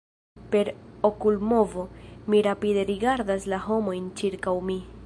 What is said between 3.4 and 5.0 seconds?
la homojn ĉirkaŭ mi.